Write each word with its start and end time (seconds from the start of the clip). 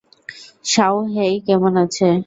শাওহেই 0.65 1.33
কেমন 1.47 1.73
আছে? 1.83 2.07